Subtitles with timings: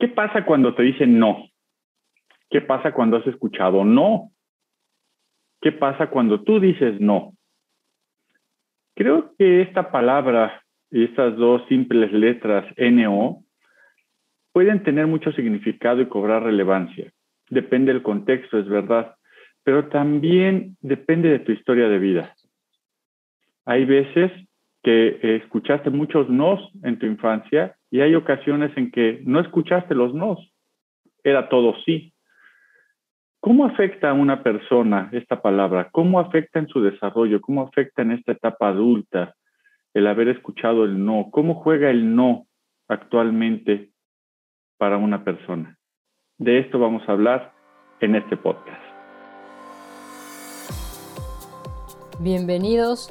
[0.00, 1.46] ¿Qué pasa cuando te dicen no?
[2.48, 4.30] ¿Qué pasa cuando has escuchado no?
[5.60, 7.34] ¿Qué pasa cuando tú dices no?
[8.96, 13.44] Creo que esta palabra y estas dos simples letras NO
[14.52, 17.12] pueden tener mucho significado y cobrar relevancia.
[17.50, 19.14] Depende del contexto, es verdad,
[19.64, 22.34] pero también depende de tu historia de vida.
[23.66, 24.32] Hay veces
[24.82, 30.14] que escuchaste muchos nos en tu infancia y hay ocasiones en que no escuchaste los
[30.14, 30.38] nos,
[31.24, 32.12] era todo sí.
[33.40, 35.88] ¿Cómo afecta a una persona esta palabra?
[35.90, 37.40] ¿Cómo afecta en su desarrollo?
[37.40, 39.34] ¿Cómo afecta en esta etapa adulta
[39.94, 41.30] el haber escuchado el no?
[41.30, 42.46] ¿Cómo juega el no
[42.88, 43.90] actualmente
[44.78, 45.76] para una persona?
[46.38, 47.52] De esto vamos a hablar
[48.00, 48.82] en este podcast.
[52.20, 53.10] Bienvenidos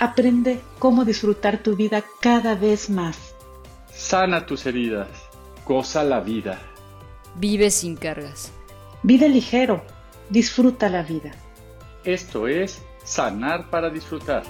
[0.00, 3.34] Aprende cómo disfrutar tu vida cada vez más.
[3.88, 5.08] Sana tus heridas.
[5.66, 6.60] Goza la vida.
[7.34, 8.52] Vive sin cargas.
[9.02, 9.82] Vive ligero.
[10.30, 11.32] Disfruta la vida.
[12.04, 14.44] Esto es Sanar para Disfrutar.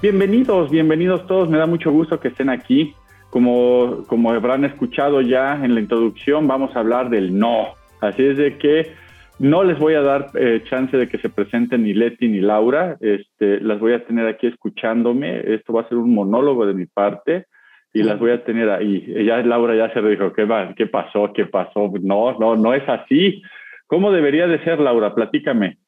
[0.00, 1.48] Bienvenidos, bienvenidos todos.
[1.48, 2.94] Me da mucho gusto que estén aquí.
[3.30, 8.36] Como, como habrán escuchado ya en la introducción, vamos a hablar del no Así es
[8.36, 8.92] de que
[9.38, 12.96] no les voy a dar eh, chance de que se presenten ni Leti ni Laura.
[13.00, 15.54] Este, las voy a tener aquí escuchándome.
[15.54, 17.46] Esto va a ser un monólogo de mi parte
[17.92, 19.24] y las voy a tener ahí.
[19.24, 20.46] Ya Laura ya se dijo, ¿qué,
[20.76, 21.32] ¿qué pasó?
[21.32, 21.92] ¿Qué pasó?
[22.02, 23.42] No, no, no es así.
[23.86, 25.14] ¿Cómo debería de ser, Laura?
[25.14, 25.78] Platícame.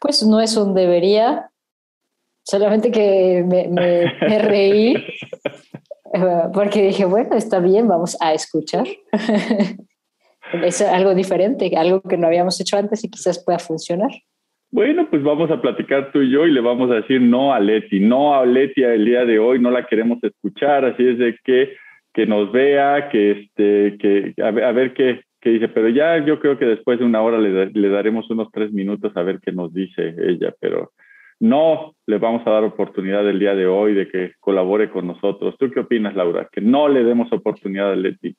[0.00, 1.50] Pues no es un debería,
[2.42, 4.96] solamente que me, me reí
[6.14, 8.86] eh, porque dije, bueno, está bien, vamos a escuchar.
[10.64, 14.10] es algo diferente, algo que no habíamos hecho antes y quizás pueda funcionar.
[14.70, 17.60] Bueno, pues vamos a platicar tú y yo y le vamos a decir no a
[17.60, 21.36] Leti, no a Leti el día de hoy, no la queremos escuchar, así es de
[21.44, 21.74] que,
[22.14, 26.64] que nos vea, que, este, que a ver, qué, dice, pero ya yo creo que
[26.64, 30.14] después de una hora le, le, daremos unos tres minutos a ver qué nos dice
[30.26, 30.92] ella, pero
[31.38, 35.54] no le vamos a dar oportunidad el día de hoy de que colabore con nosotros.
[35.58, 36.48] ¿Tú qué opinas, Laura?
[36.50, 38.34] Que no le demos oportunidad a Leti.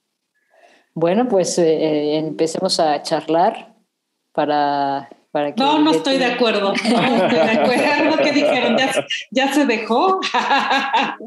[0.95, 3.75] Bueno, pues eh, eh, empecemos a charlar
[4.31, 5.61] para, para que...
[5.61, 6.73] No, no estoy de acuerdo.
[6.83, 8.23] No estoy de acuerdo.
[8.23, 8.77] que dijeron?
[9.31, 10.19] ¿Ya, se dejó?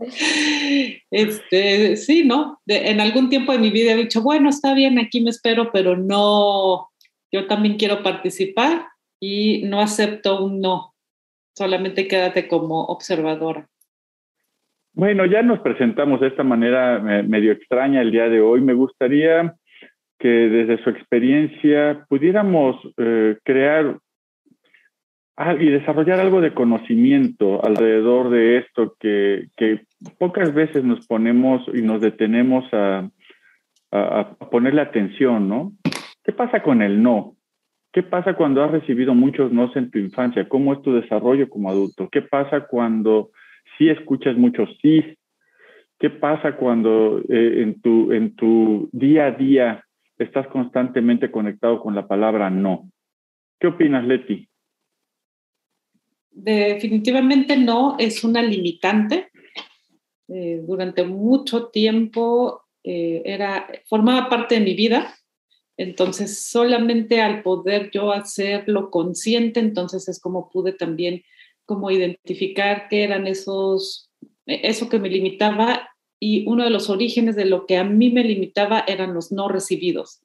[1.10, 2.60] este, sí, ¿no?
[2.66, 5.97] en algún tiempo de mi vida he dicho, bueno, está bien, aquí me espero, pero
[5.97, 6.91] no,
[7.32, 8.87] yo también quiero participar
[9.21, 10.94] y no acepto un no.
[11.56, 13.69] Solamente quédate como observadora.
[14.97, 18.62] Bueno, ya nos presentamos de esta manera medio extraña el día de hoy.
[18.62, 19.55] Me gustaría
[20.19, 23.99] que desde su experiencia pudiéramos eh, crear
[25.61, 29.49] y desarrollar algo de conocimiento alrededor de esto que,
[30.19, 33.06] pocas veces nos ponemos y nos detenemos a,
[33.93, 35.73] a, ponerle atención, ¿no?
[36.25, 37.37] ¿Qué pasa con el no?
[37.93, 40.49] ¿Qué pasa cuando has recibido muchos nos en tu infancia?
[40.49, 42.09] ¿Cómo es tu desarrollo como adulto?
[42.11, 43.29] ¿Qué pasa cuando
[43.76, 45.03] si escuchas mucho sí.
[45.98, 49.84] ¿Qué pasa cuando eh, en, tu, en tu día a día
[50.19, 52.90] estás constantemente conectado con la palabra no?
[53.58, 54.49] ¿Qué opinas, Leti?
[56.31, 59.31] Definitivamente no, es una limitante.
[60.29, 65.14] Eh, durante mucho tiempo eh, era, formaba parte de mi vida,
[65.76, 71.22] entonces solamente al poder yo hacerlo consciente, entonces es como pude también
[71.67, 74.11] como identificar qué eran esos,
[74.47, 78.25] eso que me limitaba y uno de los orígenes de lo que a mí me
[78.25, 80.23] limitaba eran los no recibidos.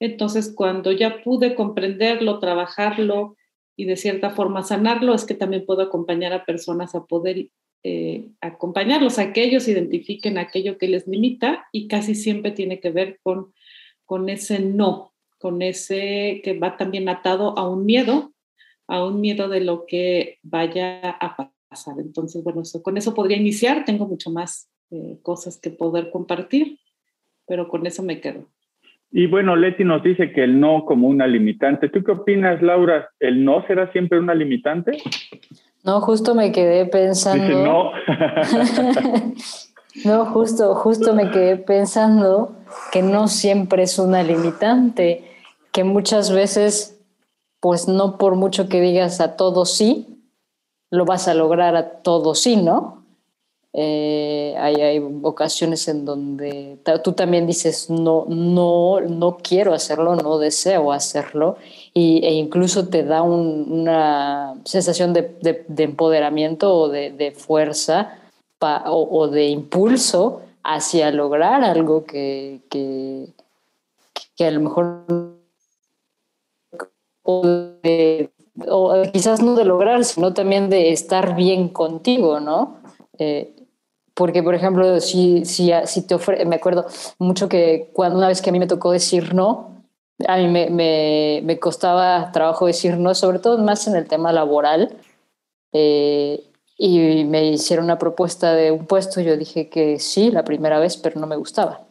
[0.00, 3.36] Entonces, cuando ya pude comprenderlo, trabajarlo
[3.76, 7.50] y de cierta forma sanarlo, es que también puedo acompañar a personas a poder
[7.82, 12.90] eh, acompañarlos a que ellos identifiquen aquello que les limita y casi siempre tiene que
[12.90, 13.54] ver con,
[14.04, 18.32] con ese no, con ese que va también atado a un miedo,
[18.90, 21.36] a un miedo de lo que vaya a
[21.70, 21.94] pasar.
[22.00, 26.80] Entonces, bueno, con eso podría iniciar, tengo mucho más eh, cosas que poder compartir,
[27.46, 28.46] pero con eso me quedo.
[29.12, 31.88] Y bueno, Leti nos dice que el no como una limitante.
[31.88, 33.10] ¿Tú qué opinas, Laura?
[33.20, 34.98] ¿El no será siempre una limitante?
[35.84, 37.44] No, justo me quedé pensando.
[37.44, 37.92] Dice no.
[40.04, 42.56] no, justo, justo me quedé pensando
[42.92, 45.24] que no siempre es una limitante,
[45.72, 46.99] que muchas veces,
[47.60, 50.20] pues no por mucho que digas a todo sí,
[50.90, 53.00] lo vas a lograr a todo sí, ¿no?
[53.72, 60.90] Eh, hay, ocasiones en donde tú también dices, no, no, no quiero hacerlo, no deseo
[60.90, 61.56] hacerlo,
[61.94, 68.18] y, e incluso te da una sensación de, empoderamiento o de, fuerza
[68.58, 73.28] o, de impulso hacia lograr algo que, que,
[74.44, 75.04] a lo mejor
[78.68, 82.78] o, quizás no de lograr, sino también de estar bien contigo, ¿no?
[83.18, 83.54] Eh,
[84.14, 86.86] porque, por ejemplo, si, si, si te ofrece, me acuerdo
[87.18, 89.84] mucho que cuando una vez que a mí me tocó decir no,
[90.28, 94.32] a mí me, me, me costaba trabajo decir no, sobre todo más en el tema
[94.32, 94.96] laboral.
[95.72, 96.44] Eh,
[96.82, 100.96] y me hicieron una propuesta de un puesto, yo dije que sí, la primera vez,
[100.96, 101.82] pero no me gustaba.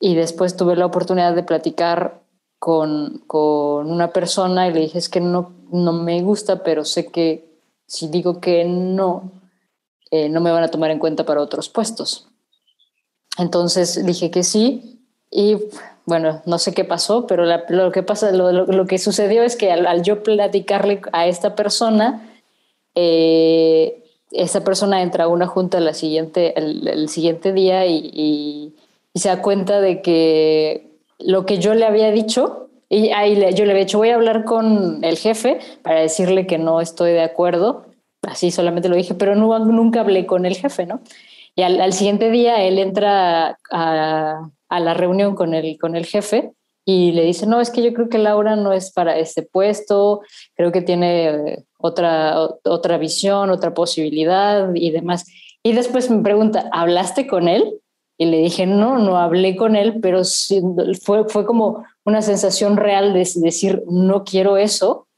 [0.00, 2.21] Y después tuve la oportunidad de platicar
[2.62, 7.10] con, con una persona y le dije, es que no, no me gusta, pero sé
[7.10, 9.32] que si digo que no,
[10.12, 12.28] eh, no me van a tomar en cuenta para otros puestos.
[13.36, 15.56] Entonces dije que sí y
[16.06, 20.04] bueno, no sé qué pasó, pero lo que pasa, lo, que sucedió es que al,
[20.04, 22.32] yo platicarle a esta persona,
[22.94, 28.76] eh, esta persona entra a una junta la siguiente, el, siguiente día y,
[29.16, 30.91] se da cuenta de que
[31.24, 34.44] lo que yo le había dicho, y ahí yo le había dicho, voy a hablar
[34.44, 37.86] con el jefe para decirle que no estoy de acuerdo
[38.22, 41.00] así solamente lo dije, pero no, nunca hablé con el jefe, ¿no?
[41.54, 46.52] Y al, siguiente día él entra a, la reunión con el, con el jefe
[46.84, 50.22] y le dice, no, es que yo creo que Laura no es para este puesto,
[50.54, 55.26] creo que tiene eh, otra, otra visión, otra posibilidad y demás.
[55.62, 57.81] Y después me pregunta, ¿hablaste con él?
[58.22, 60.22] Y le dije, no, no hablé con él, pero
[61.02, 65.08] fue, fue como una sensación real de decir, no quiero eso,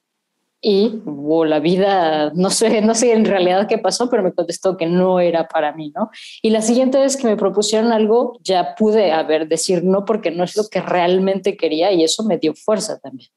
[0.64, 1.02] y
[1.46, 5.20] la vida, no sé, no sé en realidad qué pasó, pero me contestó que no
[5.20, 6.08] era para mí, ¿no?
[6.40, 10.42] Y la siguiente vez que me propusieron algo, ya pude haber decir no porque no
[10.42, 13.28] es lo que realmente quería y eso me dio fuerza también.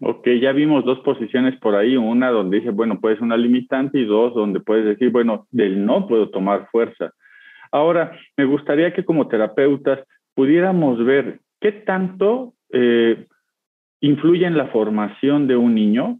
[0.00, 4.06] Ok, ya vimos dos posiciones por ahí, una donde dice, bueno, puedes una limitante y
[4.06, 7.12] dos donde puedes decir, bueno, del no puedo tomar fuerza.
[7.70, 10.00] Ahora, me gustaría que como terapeutas
[10.34, 13.26] pudiéramos ver qué tanto eh,
[14.00, 16.18] influye en la formación de un niño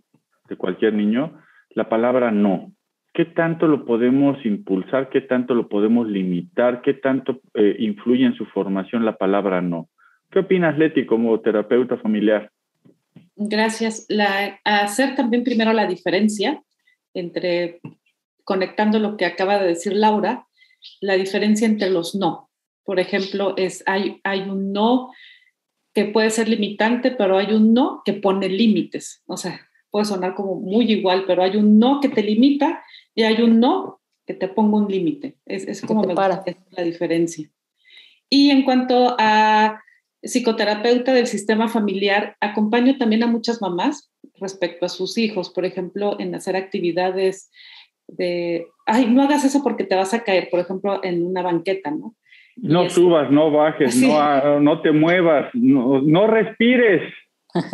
[0.48, 1.32] de cualquier niño,
[1.70, 2.72] la palabra no.
[3.12, 5.08] ¿Qué tanto lo podemos impulsar?
[5.08, 6.82] ¿Qué tanto lo podemos limitar?
[6.82, 9.88] ¿Qué tanto eh, influye en su formación la palabra no?
[10.30, 12.50] ¿Qué opinas, Leti, como terapeuta familiar?
[13.36, 14.06] Gracias.
[14.64, 16.62] hacer también primero la diferencia
[17.14, 17.80] entre,
[18.44, 20.45] conectando lo que acaba de decir Laura,
[21.00, 22.50] la diferencia entre los no.
[22.84, 25.10] Por ejemplo, es, hay, hay un no
[25.94, 29.22] que puede ser limitante, pero hay un no que pone límites.
[29.26, 32.82] O sea, puede sonar como muy igual, pero hay un no que te limita
[33.14, 35.36] y hay un no que te ponga un límite.
[35.46, 36.44] Es, es como me para.
[36.70, 37.50] la diferencia.
[38.28, 39.80] Y en cuanto a
[40.22, 46.18] psicoterapeuta del sistema familiar, acompaño también a muchas mamás respecto a sus hijos, por ejemplo,
[46.20, 47.50] en hacer actividades
[48.08, 51.90] de, ay, no hagas eso porque te vas a caer, por ejemplo, en una banqueta,
[51.90, 52.14] ¿no?
[52.56, 57.12] No subas, no bajes, no, no te muevas, no, no respires.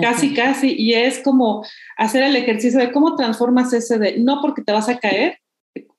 [0.01, 0.75] Casi, casi.
[0.77, 1.65] Y es como
[1.97, 5.39] hacer el ejercicio de cómo transformas ese de, no porque te vas a caer,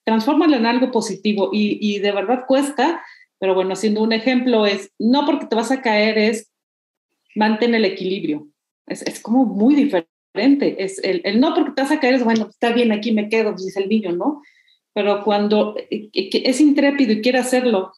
[0.04, 1.50] transfórmalo en algo positivo.
[1.54, 3.02] Y, de verdad cuesta,
[3.40, 6.52] pero bueno, siendo un ejemplo es, no porque te vas a caer, es
[7.36, 8.48] mantén el equilibrio.
[8.86, 10.84] Es, como muy diferente.
[10.84, 13.30] Es el, el, no porque te vas a caer es, bueno, está bien, aquí me
[13.30, 14.42] quedo, dice el niño, ¿no?
[14.94, 17.94] Pero cuando eh, es intrépido y quiere hacerlo,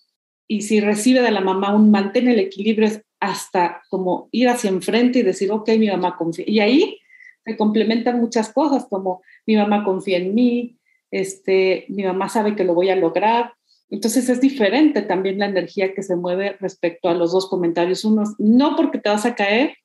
[0.47, 4.69] y si recibe de la mamá un mantén el equilibrio, es hasta como ir hacia
[4.69, 6.45] enfrente y decir, ok, mi mamá confía.
[6.47, 6.99] Y ahí
[7.43, 10.77] se complementan muchas cosas, como mi mamá confía en mí,
[11.11, 13.53] este, mi mamá sabe que lo voy a lograr.
[13.89, 18.03] Entonces es diferente también la energía que se mueve respecto a los dos comentarios.
[18.03, 19.75] Uno, no porque te vas a caer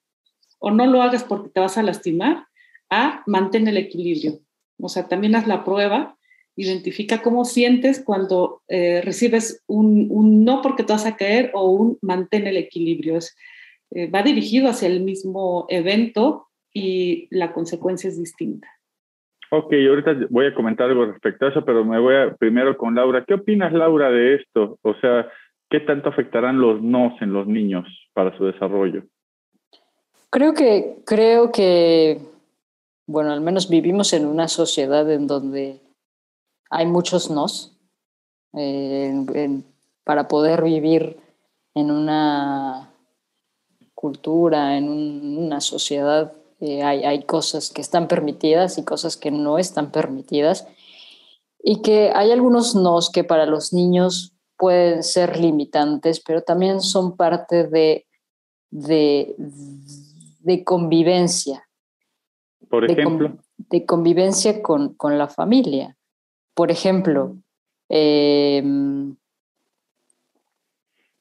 [0.58, 2.46] o no lo hagas porque te vas a lastimar,
[2.90, 4.40] a mantén el equilibrio.
[4.78, 6.18] O sea, también haz la prueba
[6.56, 11.70] Identifica cómo sientes cuando eh, recibes un, un, no porque te vas a caer o
[11.70, 13.16] un mantén el equilibrio.
[13.16, 13.36] Es,
[13.92, 18.68] eh, va dirigido hacia el mismo evento y la consecuencia es distinta.
[19.52, 22.94] Ok, ahorita voy a comentar algo respecto a eso, pero me voy a, primero con
[22.94, 23.24] Laura.
[23.26, 24.78] ¿Qué opinas, Laura, de esto?
[24.82, 25.28] O sea,
[25.68, 29.02] ¿qué tanto afectarán los nos en los niños para su desarrollo?
[30.30, 32.20] Creo que, creo que,
[33.08, 35.80] bueno, al menos vivimos en una sociedad en donde
[36.70, 37.76] hay muchos nos
[38.54, 39.62] eh,
[40.04, 41.20] para poder vivir
[41.74, 42.92] en una
[43.94, 49.90] cultura, en una sociedad eh, hay, cosas que están permitidas y cosas que no están
[49.90, 50.66] permitidas.
[51.62, 57.16] Y que hay algunos nos que para los niños pueden ser limitantes, pero también son
[57.16, 58.06] parte de,
[58.70, 61.66] de, convivencia.
[62.68, 63.38] Por ejemplo.
[63.56, 65.96] De, convivencia con, la familia.
[66.54, 67.36] Por ejemplo,
[67.88, 69.16] em,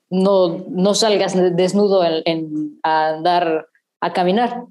[0.10, 3.68] no, no salgas desnudo a andar
[4.02, 4.66] a caminar.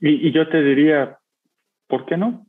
[0.00, 1.18] Y, yo te diría,
[1.86, 2.46] ¿por qué no?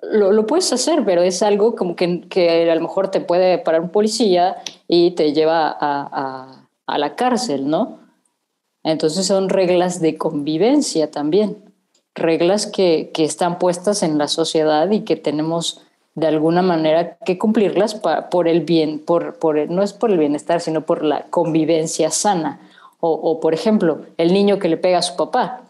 [0.00, 3.80] Lo, puedes hacer, pero es algo como que, que, a lo mejor te puede parar
[3.80, 7.98] un policía y te lleva a, a, la cárcel, ¿no?
[8.84, 11.56] Entonces son reglas de convivencia también,
[12.14, 17.38] reglas que, que, están puestas en la sociedad y que tenemos de alguna manera que
[17.38, 18.00] cumplirlas
[18.30, 22.60] por el bien, por, por, no es por el bienestar, sino por la convivencia sana.
[23.06, 25.60] O, por ejemplo, el niño que le pega a su papá.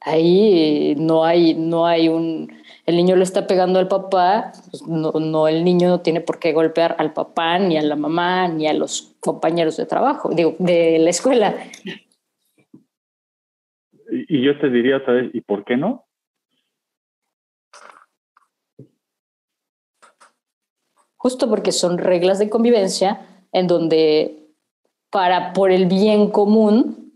[0.00, 2.52] Ahí no hay, no hay un...
[2.84, 6.38] El niño le está pegando al papá, pues no, no, el niño no tiene por
[6.38, 10.56] qué golpear al papá, ni a la mamá, ni a los compañeros de trabajo, digo,
[10.58, 11.54] de la escuela.
[14.08, 16.06] Y yo te diría otra vez, ¿y por qué no?
[21.16, 23.20] Justo porque son reglas de convivencia
[23.52, 24.46] en donde
[25.10, 27.12] para por el bien común,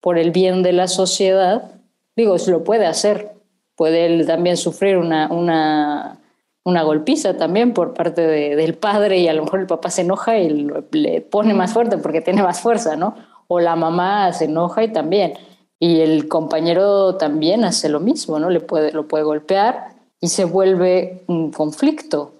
[0.00, 1.80] por el bien de la sociedad,
[2.16, 3.30] digo, se lo puede hacer.
[3.76, 6.21] Puede él también sufrir una, una,
[6.64, 10.38] una golpiza también por parte del padre y a lo mejor el papá se enoja
[10.38, 13.16] y le pone más fuerte porque tiene más fuerza, ¿no?
[13.48, 15.34] O la mamá se enoja y también.
[15.78, 18.50] Y el compañero también hace lo mismo, ¿no?
[18.50, 22.34] Le puede, lo puede golpear y se vuelve un conflicto.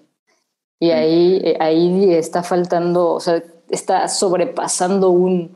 [0.79, 5.55] Y ahí, ahí está faltando, o sea, está sobrepasando un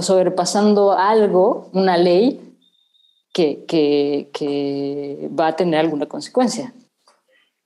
[0.00, 2.56] sobrepasando algo, una ley
[3.32, 6.72] que, que, va a tener alguna consecuencia.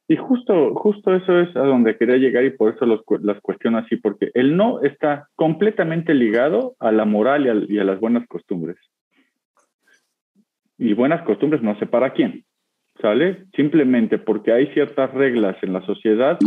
[0.06, 3.78] Y justo, justo eso es a donde quería llegar y por eso los, las cuestiono
[3.78, 8.00] así, porque el no está completamente ligado a la moral y a, y a las
[8.00, 8.76] buenas costumbres.
[10.76, 12.44] Y buenas costumbres no sé para quién.
[13.00, 13.44] ¿sale?
[13.54, 16.38] Simplemente porque hay ciertas reglas en la sociedad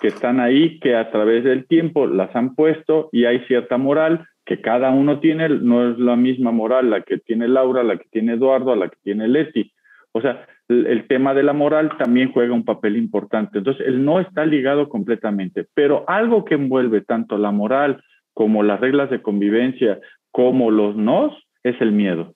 [0.00, 4.26] que están ahí, que a través del tiempo las han puesto y hay cierta moral
[4.44, 8.08] que cada uno tiene, no es la misma moral la que tiene Laura, la que
[8.10, 9.72] tiene Eduardo, la que tiene Leti.
[10.12, 13.58] O sea, el, tema de la moral también juega un papel importante.
[13.58, 18.02] Entonces, él no está ligado completamente, pero algo que envuelve tanto la moral
[18.34, 19.98] como las reglas de convivencia,
[20.30, 22.34] como los nos, es el miedo.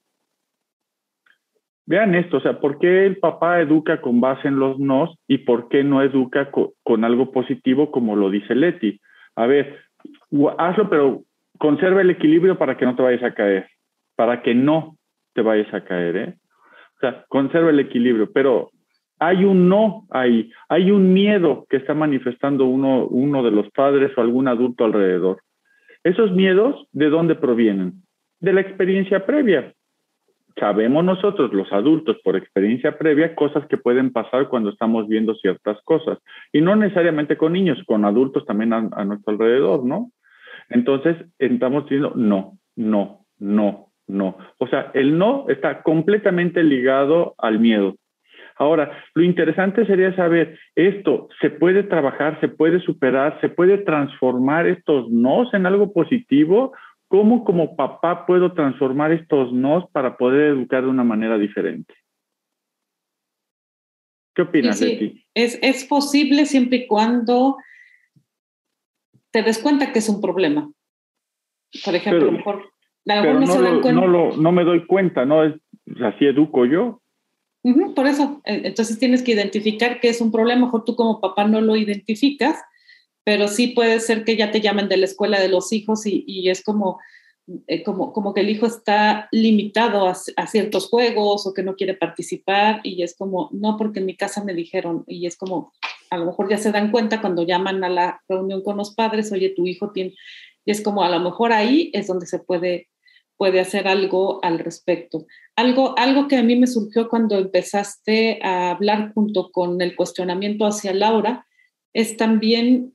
[1.87, 5.39] Vean esto, o sea, ¿por qué el papá educa con base en los nos y
[5.39, 9.01] por qué no educa con, algo positivo como lo dice Leti?
[9.37, 9.79] A ver,
[10.59, 11.23] hazlo, pero
[11.59, 13.69] conserva el equilibrio para que no te vayas a caer,
[14.17, 14.97] para que no
[15.33, 16.35] te vayas a caer, ¿eh?
[16.97, 18.71] O sea, conserva el equilibrio, pero
[19.19, 24.17] hay un no ahí, hay un miedo que está manifestando uno, uno de los padres
[24.17, 25.43] o algún adulto alrededor.
[26.05, 28.03] Esos miedos, ¿de dónde provienen?
[28.41, 29.73] De la experiencia previa
[30.59, 35.81] sabemos nosotros, los adultos, por experiencia previa, cosas que pueden pasar cuando estamos viendo ciertas
[35.83, 36.19] cosas.
[36.53, 40.11] Y no necesariamente con niños, con adultos también a, nuestro alrededor, ¿no?
[40.71, 44.37] Entonces, estamos diciendo no, no, no, no.
[44.59, 47.97] O sea, el no está completamente ligado al miedo.
[48.59, 54.67] Ahora, lo interesante sería saber, ¿esto se puede trabajar, se puede superar, se puede transformar
[54.67, 56.73] estos nos en algo positivo
[57.09, 61.95] ¿Cómo como papá puedo transformar estos nos para poder educar de una manera diferente?
[64.35, 65.27] ¿Qué opinas de ti?
[65.33, 67.57] Es, es posible siempre y cuando
[69.31, 70.71] te des cuenta que es un problema.
[71.85, 72.73] Por ejemplo, mejor
[73.07, 75.45] no, no, me doy cuenta, ¿no?
[75.45, 75.55] Es,
[76.03, 77.01] así educo yo.
[77.95, 81.47] por eso, e, entonces tienes que identificar que es un problema, mejor tú como papá
[81.47, 82.59] no lo identificas
[83.27, 86.49] pero sí puede ser que ya te llamen de la escuela de los hijos y,
[86.49, 87.01] es como,
[87.67, 91.75] eh, como, como que el hijo está limitado a, a, ciertos juegos o que no
[91.75, 95.73] quiere participar y es como, no, porque en mi casa me dijeron, y es como,
[96.09, 99.33] a lo mejor ya se dan cuenta cuando llaman a la reunión con los padres,
[99.33, 100.15] oye, tu hijo tiene,
[100.65, 102.91] y es como, a lo mejor ahí es donde se puede,
[103.37, 105.27] puede hacer algo al respecto.
[105.57, 110.67] Algo, algo que a mí me surgió cuando empezaste a hablar junto con el cuestionamiento
[110.67, 111.47] hacia Laura,
[111.93, 112.95] es también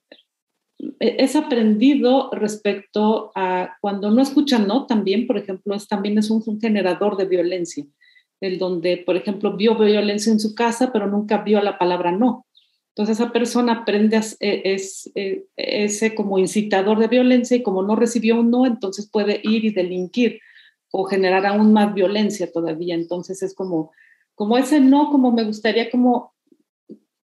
[1.00, 6.30] e, es aprendido respecto a cuando no escuchan no, también, por ejemplo, es, también es
[6.30, 7.86] un, generador de violencia,
[8.42, 12.46] el donde, por ejemplo, vio violencia en su casa, pero nunca vio la palabra no.
[12.92, 17.96] Entonces esa persona aprende, e, es, e, ese como incitador de violencia y como no
[17.96, 20.40] recibió un no, entonces puede ir y delinquir
[20.92, 22.96] o generar aún más violencia todavía.
[22.96, 23.92] Entonces es como,
[24.36, 26.34] como ese no, como me gustaría como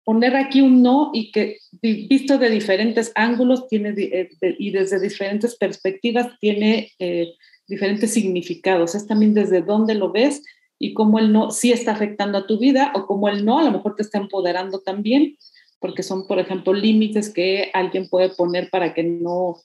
[0.03, 5.57] poner aquí un no y que visto de diferentes ángulos tiene, eh, y desde diferentes
[5.57, 7.33] perspectivas tiene eh,
[7.67, 8.95] diferentes significados.
[8.95, 10.43] Es también desde dónde lo ves
[10.79, 13.63] y cómo el no sí está afectando a tu vida o cómo el no a
[13.63, 15.37] lo mejor te está empoderando también,
[15.79, 19.57] porque son, por ejemplo, límites que alguien puede poner para que no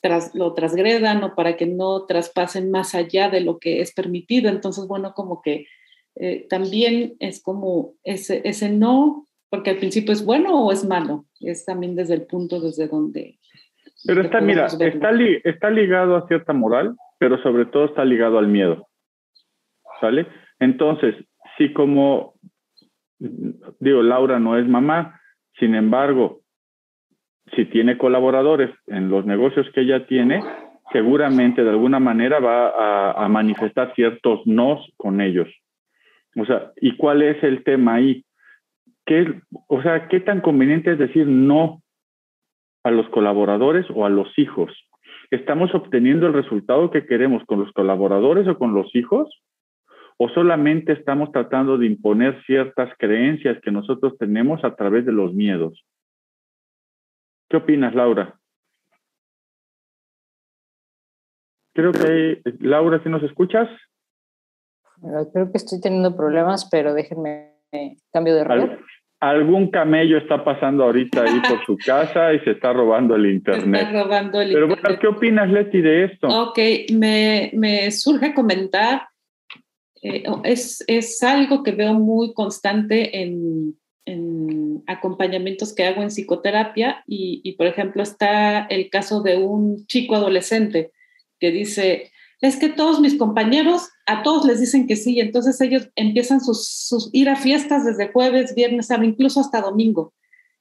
[0.00, 4.48] tras, lo transgredan o para que no traspasen más allá de lo que es permitido.
[4.48, 5.66] Entonces, bueno, como que
[6.16, 11.24] eh, también es como ese, ese no porque al principio es bueno o es malo,
[11.40, 13.38] es también desde el punto desde donde...
[14.04, 15.10] Pero está, mira, está,
[15.44, 18.87] está ligado a cierta moral, pero sobre todo está ligado al miedo.
[20.00, 20.26] ¿Sale?
[20.60, 21.14] Entonces,
[21.56, 22.34] si como,
[23.18, 25.20] digo, Laura no es mamá,
[25.58, 26.40] sin embargo,
[27.56, 30.42] si tiene colaboradores en los negocios que ella tiene,
[30.92, 35.48] seguramente de alguna manera va a, a manifestar ciertos nos con ellos.
[36.36, 38.24] O sea, ¿y cuál es el tema ahí?
[39.06, 41.82] ¿Qué, o sea, ¿qué tan conveniente es decir no
[42.84, 44.72] a los colaboradores o a los hijos?
[45.30, 49.28] ¿Estamos obteniendo el resultado que queremos con los colaboradores o con los hijos?
[50.18, 55.32] ¿O solamente estamos tratando de imponer ciertas creencias que nosotros tenemos a través de los
[55.32, 55.84] miedos?
[57.48, 58.38] ¿Qué opinas, Laura?
[61.74, 63.68] Creo que, Laura, si nos escuchas.
[65.32, 67.54] Creo que estoy teniendo problemas, pero déjenme
[68.12, 68.78] cambio de red
[69.20, 73.82] algún camello está pasando ahorita ahí por su casa y se está robando el internet.
[73.82, 74.84] Está robando el Pero internet.
[74.84, 76.28] bueno, ¿qué opinas, Leti, de esto?
[76.28, 76.58] Ok,
[76.92, 79.08] me, me surge comentar,
[80.02, 87.04] eh, es, es, algo que veo muy constante en, en acompañamientos que hago en psicoterapia
[87.06, 90.92] y, y, por ejemplo, está el caso de un chico adolescente
[91.38, 95.88] que dice, es que todos mis compañeros, a todos les dicen que sí, entonces ellos
[95.96, 100.14] empiezan sus, sus ir a fiestas desde jueves, viernes, sábado, incluso hasta domingo,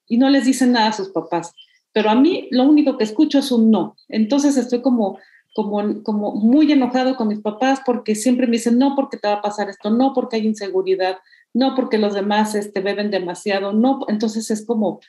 [0.08, 1.54] y no les dicen nada a sus papás.
[1.94, 3.96] Pero a mí lo único que escucho es un no.
[4.08, 5.20] Entonces estoy como,
[5.58, 9.34] como, como muy enojado con mis papás porque siempre me dicen, no, porque te va
[9.34, 11.18] a pasar esto, no, porque hay inseguridad,
[11.52, 14.06] no, porque los demás este, beben demasiado, no.
[14.08, 15.00] Entonces es como,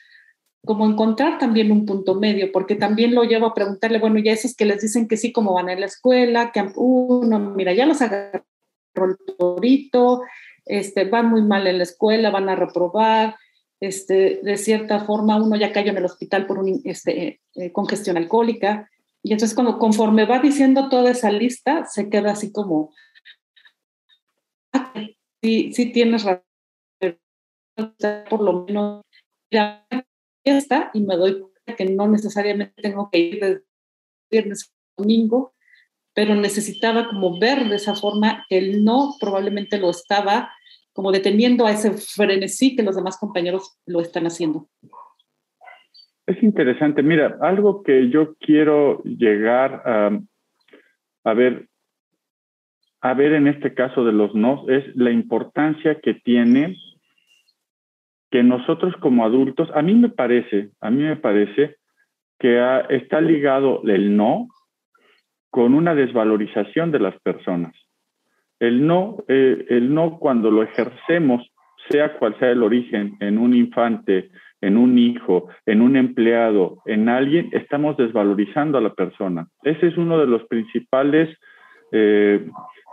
[0.65, 4.55] como encontrar también un punto medio, porque también lo llevo a preguntarle, bueno, ya esos
[4.55, 8.01] que les dicen que sí, como van a la escuela, que uno, mira, ya los
[8.01, 8.43] agarró
[8.95, 10.23] el torito,
[10.65, 13.35] este, van muy mal en la escuela, van a reprobar,
[13.79, 18.17] este, de cierta forma uno ya cayó en el hospital por un, este, eh, congestión
[18.17, 18.89] alcohólica,
[19.23, 22.93] y entonces cuando, conforme va diciendo toda esa lista, se queda así como,
[24.73, 24.93] ah,
[25.41, 26.45] sí, sí tienes razón,
[28.29, 29.03] por lo menos
[30.43, 33.63] fiesta y me doy cuenta que no necesariamente tengo que ir de
[34.31, 35.53] viernes a domingo,
[36.13, 40.51] pero necesitaba como ver de esa forma que el no probablemente lo estaba
[40.93, 44.69] como deteniendo a ese frenesí que los demás compañeros lo están haciendo.
[46.29, 47.01] Es interesante.
[47.01, 50.11] Mira, algo que yo quiero llegar a,
[51.23, 51.67] a ver,
[53.01, 56.77] a ver en este caso de los no, es la importancia que tiene
[58.29, 61.77] que nosotros como adultos, a mí me parece, a mí me parece
[62.37, 62.61] que
[62.91, 64.49] está ligado el no
[65.49, 67.73] con una desvalorización de las personas.
[68.59, 71.41] El no, eh, el no cuando lo ejercemos,
[71.89, 74.29] sea cual sea el origen, en un infante,
[74.61, 79.47] en un hijo, en un empleado, en alguien, estamos desvalorizando a la persona.
[79.63, 81.29] Ese es uno de los principales
[81.91, 82.45] eh,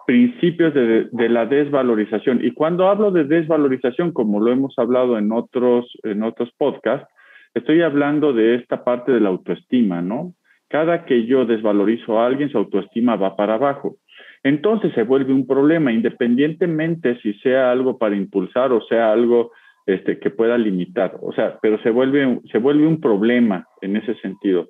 [0.06, 2.44] principios de, de, la desvalorización.
[2.44, 7.08] Y cuando hablo de desvalorización, como lo hemos hablado en otros, en otros podcasts,
[7.54, 10.32] estoy hablando de esta parte de la autoestima, ¿no?
[10.68, 13.96] Cada que yo desvalorizo a alguien, su autoestima va para abajo.
[14.42, 19.50] Entonces se vuelve un problema, independientemente si sea algo para impulsar o sea algo
[19.86, 21.16] este, que pueda limitar.
[21.22, 24.68] O sea, pero se vuelve, se vuelve un problema en ese sentido.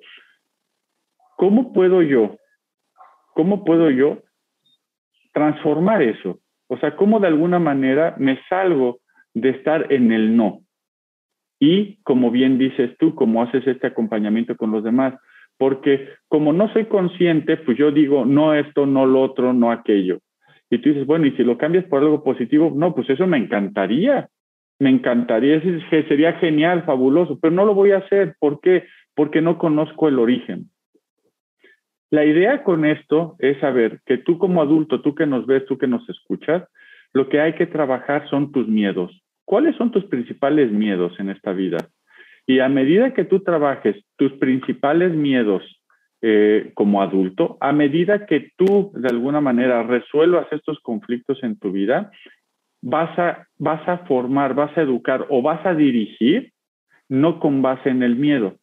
[1.35, 2.37] ¿Cómo puedo yo
[3.37, 4.23] ¿cómo puedo yo
[5.31, 6.39] transformar eso?
[6.67, 8.97] O sea, ¿cómo de alguna manera me salgo
[9.35, 10.61] de estar en el no?
[11.59, 15.13] Y como bien dices tú, cómo haces este acompañamiento con los demás,
[15.59, 20.17] porque como no soy consciente, pues yo digo, no esto, no lo otro, no aquello.
[20.71, 23.37] Y tú dices, bueno, y si lo cambias por algo positivo, no, pues eso me
[23.37, 24.29] encantaría,
[24.79, 28.35] me encantaría, sería genial, fabuloso, pero no lo voy a hacer.
[28.39, 28.85] ¿Por qué?
[29.15, 30.69] Porque no conozco el origen.
[32.09, 35.77] La idea con esto es saber que tú como adulto, tú que nos ves, tú
[35.77, 36.63] que nos escuchas,
[37.13, 39.11] lo que hay que trabajar son tus miedos.
[39.43, 41.77] ¿Cuáles son tus principales miedos en esta vida?
[42.45, 45.63] Y a medida que tú trabajes tus principales miedos
[46.21, 51.71] eh, como adulto, a medida que tú de alguna manera resuelvas estos conflictos en tu
[51.71, 52.11] vida,
[52.81, 56.51] vas a, vas a formar, vas a educar o vas a dirigir
[57.09, 58.57] no con base en el miedo,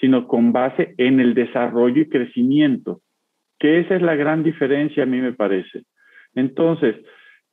[0.00, 3.00] sino con base en el desarrollo y crecimiento,
[3.58, 5.82] que esa es la gran diferencia a mí me parece.
[6.34, 6.96] Entonces,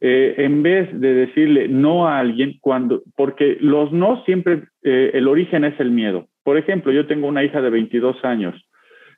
[0.02, 5.28] eh, en vez de decirle no a alguien, cuando, porque los no siempre, eh, el
[5.28, 6.28] origen es el miedo.
[6.44, 8.69] Por ejemplo, yo tengo una hija de 22 años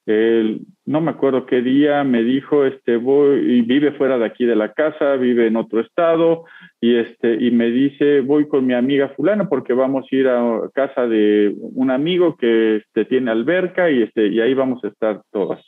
[0.06, 4.56] no me acuerdo qué día me dijo, este, voy, y vive fuera de aquí de
[4.56, 6.46] la casa, vive en otro estado,
[6.80, 10.70] y este, y me dice, voy con mi amiga fulana porque vamos a ir a
[10.74, 15.22] casa de un amigo que este, tiene alberca y este, y ahí vamos a estar
[15.32, 15.64] todas.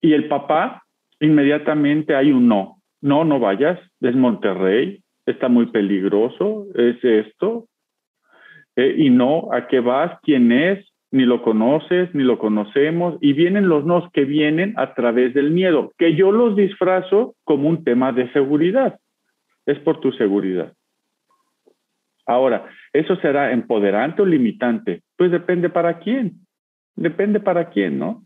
[0.00, 0.82] Y el papá,
[1.20, 7.66] inmediatamente hay un no, no, no vayas, es Monterrey, está muy peligroso, es esto,
[8.76, 10.18] eh, y no, ¿a qué vas?
[10.22, 10.91] ¿Quién es?
[11.12, 15.50] Ni lo conoces, ni lo conocemos, y vienen los nos que vienen a través del
[15.50, 18.98] miedo, que yo los disfrazo como un tema de seguridad.
[19.66, 20.72] Es por tu seguridad.
[22.26, 25.02] Ahora, ¿eso será empoderante o limitante?
[25.16, 26.32] Pues depende para quién.
[26.96, 28.24] Depende para quién, ¿no?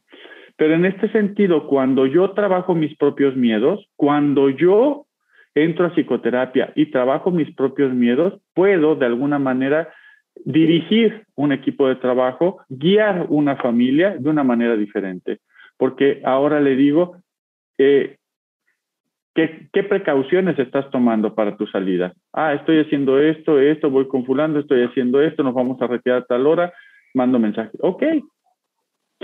[0.57, 5.07] Pero en este sentido, cuando yo trabajo mis propios miedos, cuando yo
[5.55, 9.93] entro a psicoterapia y trabajo mis propios miedos, puedo de alguna manera
[10.45, 15.41] dirigir un equipo de trabajo, guiar una familia de una manera diferente.
[15.77, 17.17] Porque ahora le digo,
[17.79, 18.17] eh,
[19.35, 22.13] ¿qué, ¿qué, precauciones estás tomando para tu salida?
[22.33, 26.23] Ah, estoy haciendo esto, esto, voy con fulano, estoy haciendo esto, nos vamos a retirar
[26.23, 26.73] a tal hora,
[27.15, 27.71] mando mensaje.
[27.81, 28.03] Ok,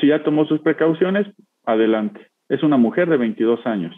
[0.00, 1.26] si ya tomó sus precauciones,
[1.64, 2.28] adelante.
[2.48, 3.94] Es una mujer de 22 años.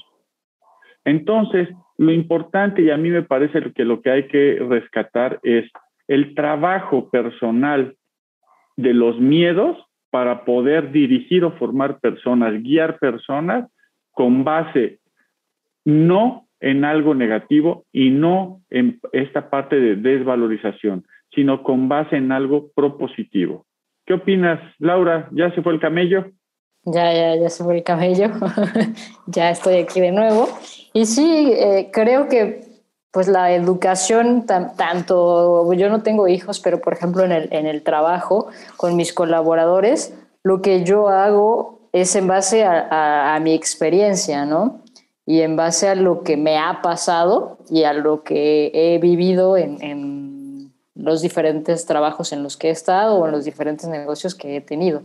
[1.04, 5.70] Entonces, lo importante y a mí me parece que lo que hay que rescatar es
[6.08, 7.96] el trabajo personal
[8.76, 9.78] de los miedos
[10.10, 13.70] para poder dirigir o formar personas, guiar personas
[14.12, 15.00] con base
[15.84, 22.32] no en algo negativo y no en esta parte de desvalorización, sino con base en
[22.32, 23.66] algo propositivo.
[24.06, 25.28] ¿Qué opinas, Laura?
[25.32, 26.26] ¿Ya se fue el camello?
[26.84, 28.28] Ya, ya, ya se fue el camello.
[29.26, 30.46] ya estoy aquí de nuevo.
[30.92, 32.73] Y sí, eh, creo que
[33.14, 37.84] pues la educación, tanto, yo no tengo hijos, pero por ejemplo en el, en el
[37.84, 44.44] trabajo con mis colaboradores, lo que yo hago es en base a, a, mi experiencia,
[44.46, 44.80] ¿no?
[45.26, 49.56] Y en base a lo que me ha pasado y a lo que he vivido
[49.56, 54.34] en, en los diferentes trabajos en los que he estado o en los diferentes negocios
[54.34, 55.02] que he tenido.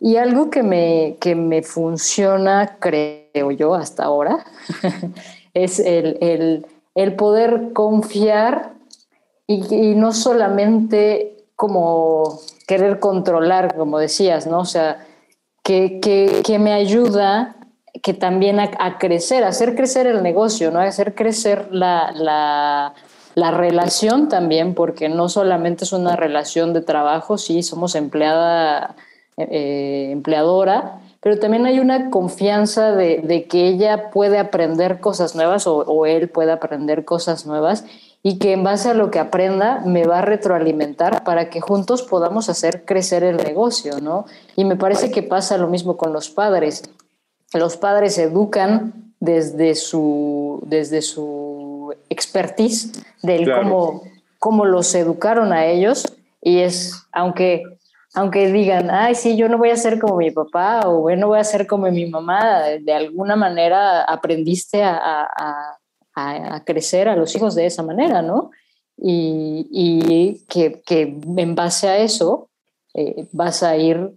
[0.00, 4.46] Y algo que me, que me funciona, creo yo, hasta ahora,
[5.52, 8.74] es el, el el poder confiar
[9.46, 14.60] y, no solamente como querer controlar, como decías, ¿no?
[14.60, 15.06] O sea,
[15.62, 17.56] que, que, me ayuda
[18.02, 20.80] que también a, crecer, a hacer crecer el negocio, ¿no?
[20.80, 22.94] Hacer crecer la, la,
[23.34, 28.96] la, relación también, porque no solamente es una relación de trabajo, sí, somos empleada,
[29.36, 36.04] eh, empleadora, pero también hay una confianza de, que ella puede aprender cosas nuevas o,
[36.04, 37.86] él puede aprender cosas nuevas
[38.22, 42.02] y que en base a lo que aprenda me va a retroalimentar para que juntos
[42.02, 44.26] podamos hacer crecer el negocio, ¿no?
[44.54, 46.82] Y me parece que pasa lo mismo con los padres.
[47.54, 54.02] Los padres educan desde su, desde su expertise, del cómo,
[54.38, 56.04] cómo los educaron a ellos,
[56.42, 57.62] y es, aunque
[58.14, 61.26] aunque digan, ay, sí, yo no voy a ser como mi papá o yo no
[61.26, 65.28] voy a ser como mi mamá, de alguna manera aprendiste a,
[66.64, 68.52] crecer a los hijos de esa manera, ¿no?
[68.96, 70.80] Y, que,
[71.36, 72.48] en base a eso
[72.94, 74.12] eh, vas a ir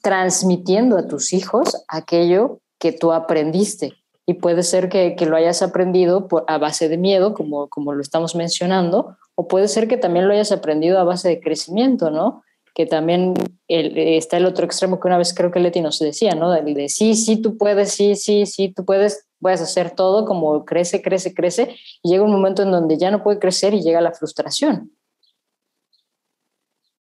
[0.00, 3.94] transmitiendo a tus hijos aquello que tú aprendiste.
[4.24, 8.36] Y puede ser que, lo hayas aprendido a base de miedo, como, como lo estamos
[8.36, 12.44] mencionando, o puede ser que también lo hayas aprendido a base de crecimiento, ¿no?
[12.74, 13.34] Que también
[13.68, 16.54] está el otro extremo que una vez creo que Leti nos decía, ¿no?
[16.54, 20.64] El de sí, sí, tú puedes, sí, sí, sí, tú puedes, puedes hacer todo, como
[20.64, 24.00] crece, crece, crece, y llega un momento en donde ya no puede crecer y llega
[24.00, 24.90] la frustración.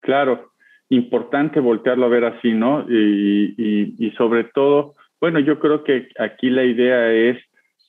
[0.00, 0.52] Claro,
[0.88, 2.86] importante voltearlo a ver así, ¿no?
[2.88, 7.36] Y, y, sobre todo, bueno, yo creo que aquí la idea es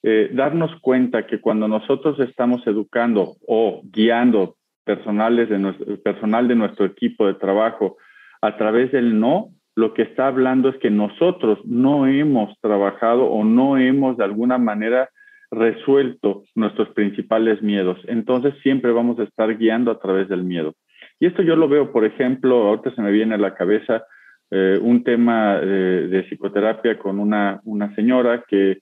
[0.03, 4.57] eh, darnos cuenta que cuando nosotros estamos educando o guiando
[4.91, 7.95] personales de nuestro, personal de nuestro equipo de trabajo
[8.41, 13.45] a través del no, lo que está hablando es que nosotros no hemos trabajado o
[13.45, 15.09] no hemos de alguna manera
[15.49, 17.97] resuelto nuestros principales miedos.
[18.07, 20.73] Entonces siempre vamos a estar guiando a través del miedo.
[21.21, 24.03] Y esto yo lo veo, por ejemplo, ahorita se me viene a la cabeza
[24.49, 28.79] eh, un tema de, de psicoterapia con una, una señora que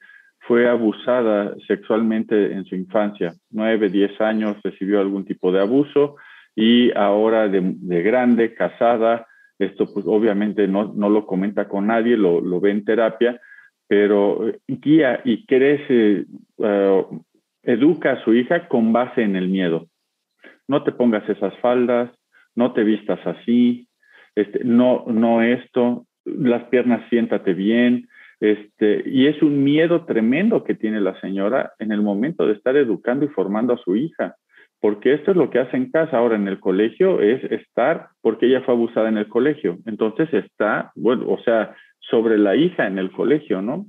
[0.50, 3.36] fue abusada sexualmente en su infancia.
[3.52, 6.16] Nueve, diez años recibió algún tipo de abuso
[6.56, 9.28] y ahora de, grande, casada,
[9.60, 13.40] esto pues obviamente no, no lo comenta con nadie, lo, lo, ve en terapia,
[13.88, 16.26] pero guía y crece,
[16.58, 17.06] eh,
[17.62, 19.86] educa a su hija con base en el miedo.
[20.68, 22.10] No te pongas esas faldas,
[22.56, 23.88] no te vistas así,
[24.34, 28.09] este, no, no esto, las piernas siéntate bien,
[28.40, 32.76] este, y es un miedo tremendo que tiene la señora en el momento de estar
[32.78, 34.36] educando y formando a su hija,
[34.80, 36.18] porque esto es lo que hace en casa.
[36.18, 39.78] Ahora en el colegio es estar, porque ella fue abusada en el colegio.
[39.86, 43.86] Entonces está, bueno, o sea, sobre la hija en el colegio, ¿no?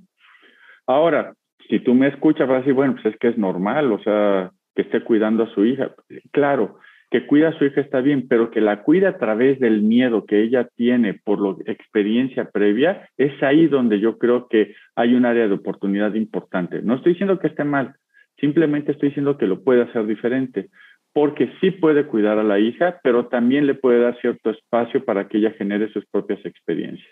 [0.86, 1.34] Ahora,
[1.68, 4.50] si tú me escuchas, vas a decir, bueno, pues es que es normal, o sea,
[4.74, 5.92] que esté cuidando a su hija.
[6.32, 9.82] Claro, que cuida a su hija está bien, pero que la cuida a través del
[9.82, 15.14] miedo que ella tiene por la experiencia previa, es ahí donde yo creo que hay
[15.14, 16.82] un área de oportunidad importante.
[16.82, 17.96] No estoy diciendo que esté mal,
[18.38, 20.70] simplemente estoy diciendo que lo puede hacer diferente,
[21.12, 25.26] porque sí puede cuidar a la hija, pero también le puede dar cierto espacio para
[25.26, 27.08] que ella genere sus propias experiencias.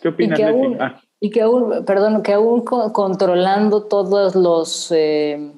[0.00, 1.00] ¿Qué opinas, y que aún, ah.
[1.20, 4.92] y que aún perdón, que aún controlando todos los...
[4.92, 5.52] Eh,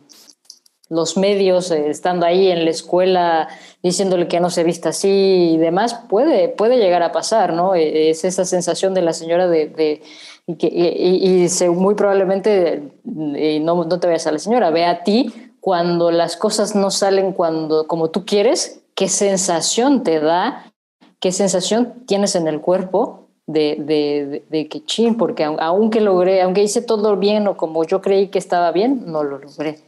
[0.89, 3.49] los medios, eh, estando ahí en la escuela,
[3.83, 7.75] diciéndole que no se vista así y demás, puede, puede llegar a pasar, ¿no?
[7.75, 10.03] E, es esa sensación de la señora de...
[10.47, 15.03] y, que, y, muy probablemente, y no, no te vayas a la señora, ve a
[15.03, 20.73] ti cuando las cosas no salen cuando, como tú quieres, qué sensación te da,
[21.19, 26.63] qué sensación tienes en el cuerpo de, de, de, que chin, porque aunque logré, aunque
[26.63, 29.81] hice todo bien o como yo creí que estaba bien, no lo logré.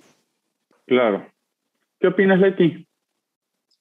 [0.89, 1.31] Claro.
[2.01, 2.89] ¿Qué opinas, Leti?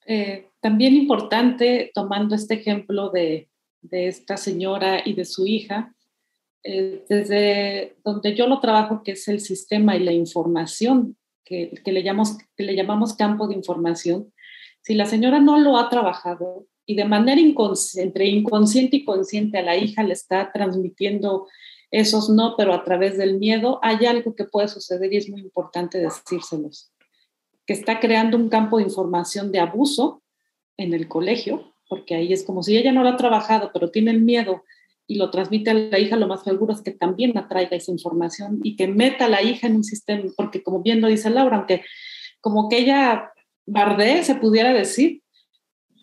[0.05, 3.49] Eh, también importante, tomando este ejemplo de,
[3.89, 5.95] esta señora y de su hija,
[6.63, 11.15] eh, desde donde yo lo trabajo, que es el sistema y la información,
[11.45, 14.33] que, le llamamos, que le llamamos campo de información,
[14.81, 19.59] si la señora no lo ha trabajado y de manera inconsciente, entre inconsciente y consciente
[19.59, 21.47] a la hija le está transmitiendo
[21.89, 25.39] esos no, pero a través del miedo, hay algo que puede suceder y es muy
[25.39, 26.91] importante decírselos
[27.67, 30.23] que está creando un campo de información de abuso
[30.77, 34.11] en el colegio, porque ahí es como si ella no lo ha trabajado, pero tiene
[34.11, 34.63] el miedo
[35.05, 38.59] y lo transmite a la hija, lo más seguro es que también atraiga esa información
[38.63, 41.57] y que meta a la hija en un sistema, porque como bien lo dice Laura,
[41.57, 41.83] aunque
[42.39, 43.31] como que ella
[43.65, 45.21] bardee, se pudiera decir,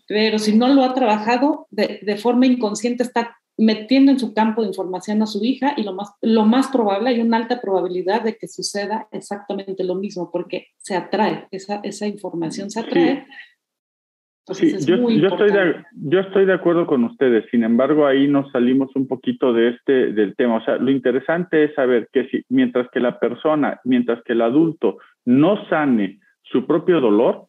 [0.06, 4.62] pero si no lo ha trabajado, de, de forma inconsciente está metiendo en su campo
[4.62, 8.22] de información a su hija y lo más, lo más probable, hay una alta probabilidad
[8.22, 13.26] de que suceda exactamente lo mismo, porque se atrae, esa, esa información se atrae.
[14.52, 14.76] Sí.
[14.84, 18.94] yo, yo, estoy de, yo estoy de acuerdo con ustedes, sin embargo ahí nos salimos
[18.94, 20.56] un poquito de este, del tema.
[20.56, 24.42] O sea, lo interesante es saber que si, mientras que la persona, mientras que el
[24.42, 27.46] adulto no sane su propio dolor,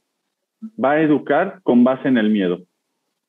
[0.81, 2.61] va a educar con base en el miedo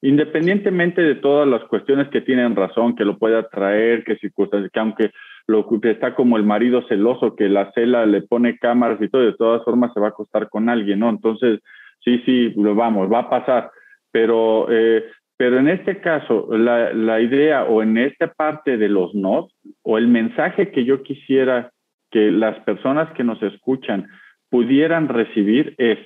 [0.03, 4.81] independientemente de todas las cuestiones que tienen razón, que lo puede atraer, que circunstancias, que
[4.81, 5.11] aunque
[5.47, 9.23] lo que está como el marido celoso, que la cela le pone cámaras y todo,
[9.23, 11.09] de todas formas se va a acostar con alguien, ¿no?
[11.09, 11.61] Entonces,
[12.05, 13.71] sí, sí, lo vamos, va a pasar.
[14.11, 15.05] Pero, eh,
[15.37, 19.49] pero en este caso, la, la idea o en esta parte de los no,
[19.83, 21.71] o el mensaje que yo quisiera
[22.11, 24.09] que las personas que nos escuchan
[24.51, 25.99] pudieran recibir es,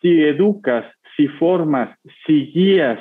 [0.00, 0.84] si educas
[1.16, 1.96] si formas,
[2.26, 2.98] si guías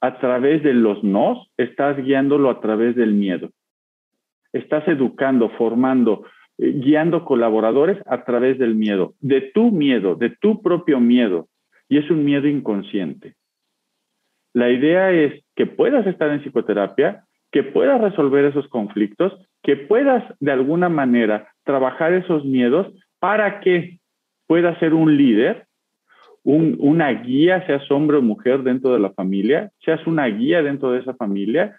[0.00, 3.50] a través de los nos, estás guiándolo a través del miedo.
[4.52, 6.24] Estás educando, formando,
[6.58, 11.48] eh, guiando colaboradores a través del miedo, de tu miedo, de tu propio miedo.
[11.88, 13.34] Y es un miedo inconsciente.
[14.52, 20.24] La idea es que puedas estar en psicoterapia, que puedas resolver esos conflictos, que puedas
[20.40, 22.86] de alguna manera trabajar esos miedos
[23.18, 23.98] para que
[24.46, 25.66] puedas ser un líder
[26.44, 31.00] una guía, seas hombre o mujer dentro de la familia, seas una guía dentro de
[31.00, 31.78] esa familia,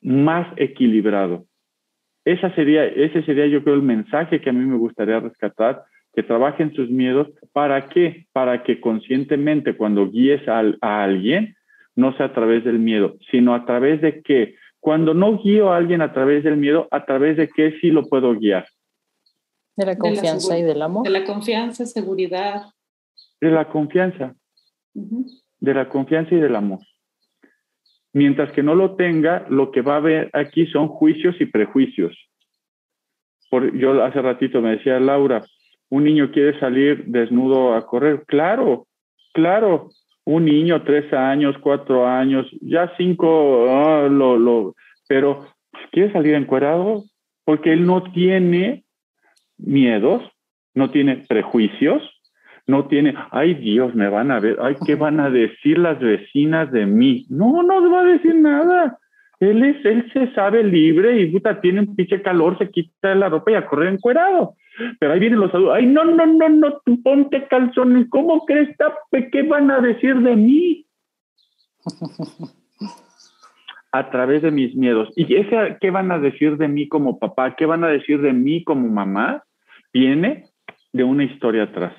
[0.00, 1.46] más equilibrado.
[2.24, 6.22] Esa sería, ese sería yo creo el mensaje que a mí me gustaría rescatar, que
[6.22, 7.28] trabajen sus miedos.
[7.52, 8.26] ¿Para qué?
[8.32, 11.56] Para que conscientemente cuando guíes a, a alguien,
[11.96, 14.56] no sea a través del miedo, sino a través de qué.
[14.78, 18.08] Cuando no guío a alguien a través del miedo, a través de qué sí lo
[18.08, 18.66] puedo guiar.
[19.76, 21.04] De la confianza y del amor.
[21.04, 22.62] De la confianza, seguridad.
[23.42, 24.36] De la confianza.
[24.94, 26.78] De la confianza y del amor.
[28.12, 32.16] Mientras que no lo tenga, lo que va a haber aquí son juicios y prejuicios.
[33.50, 35.42] Por, yo hace ratito me decía Laura,
[35.90, 38.24] un niño quiere salir desnudo a correr.
[38.26, 38.86] Claro,
[39.34, 39.90] claro.
[40.24, 44.76] Un niño, tres años, cuatro años, ya cinco, ah, lo, lo,
[45.08, 45.48] pero
[45.90, 47.02] quiere salir encuerado
[47.44, 48.84] porque él no tiene
[49.58, 50.22] miedos,
[50.74, 52.02] no tiene prejuicios,
[52.66, 56.70] no tiene, ay Dios, me van a ver, ay, ¿qué van a decir las vecinas
[56.70, 57.26] de mí?
[57.28, 58.98] No, no va a decir nada.
[59.40, 63.28] Él, es, él se sabe libre y puta, tiene un pinche calor, se quita la
[63.28, 64.54] ropa y a correr encuerado.
[65.00, 68.68] Pero ahí vienen los adultos, ay, no, no, no, no, tú ponte calzones, ¿cómo crees,
[69.32, 70.86] ¿Qué van a decir de mí?
[73.94, 75.10] a través de mis miedos.
[75.16, 77.56] ¿Y ese, qué van a decir de mí como papá?
[77.56, 79.42] ¿Qué van a decir de mí como mamá?
[79.92, 80.44] Viene
[80.92, 81.92] de una historia atrás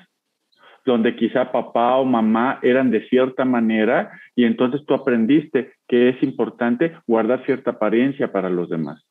[0.84, 6.22] donde quizá papá o mamá eran de cierta manera y entonces tú aprendiste que es
[6.22, 9.04] importante guardar cierta apariencia para los demás.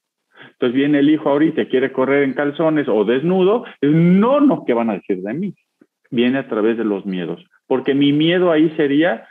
[0.52, 4.90] Entonces viene el hijo ahorita, quiere correr en calzones o desnudo, no, no, ¿qué van
[4.90, 5.56] a decir de mí?
[6.12, 9.28] Viene a través de los miedos, porque mi miedo ahí sería,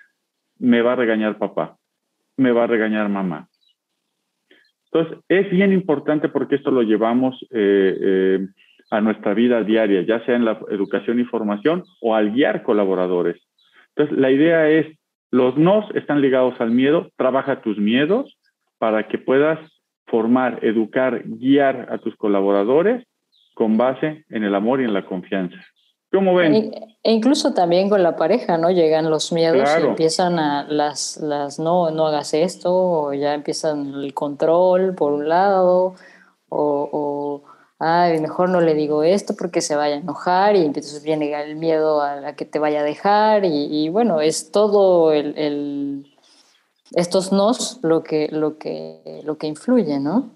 [0.59, 1.77] me va a regañar papá,
[2.37, 3.49] me va a regañar mamá.
[4.91, 8.47] Entonces, es bien importante porque esto lo llevamos eh, eh,
[8.93, 13.41] a nuestra vida diaria, ya sea en la educación y formación o al guiar colaboradores.
[13.97, 14.87] Entonces, la idea es,
[15.31, 18.37] los nos están ligados al miedo, trabaja tus miedos
[18.77, 19.59] para que puedas
[20.07, 23.07] formar, educar, guiar a tus colaboradores
[23.55, 25.57] con base en el amor y en la confianza.
[26.13, 26.55] ¿Cómo ven?
[26.55, 26.71] E,
[27.03, 28.71] e incluso también con la pareja, ¿no?
[28.71, 33.95] Llegan los miedos y empiezan a las, las no, no hagas esto, o ya empiezan
[33.95, 35.95] el control por un lado,
[36.51, 37.52] o, o
[37.85, 41.57] ay, mejor no le digo esto porque se vaya a enojar y entonces viene el
[41.57, 46.07] miedo a, la que te vaya a dejar y, bueno, es todo el,
[46.93, 50.31] estos nos lo que, lo que, lo que influye, ¿no?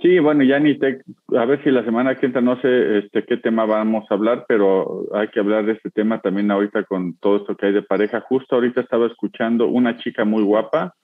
[0.00, 1.02] Sí, bueno, ya ni te,
[1.36, 4.44] a ver si la semana que entra no sé este, qué tema vamos a hablar,
[4.46, 7.82] pero hay que hablar de este tema también ahorita con todo esto que hay de
[7.82, 8.20] pareja.
[8.20, 10.94] Justo ahorita estaba escuchando una chica muy guapa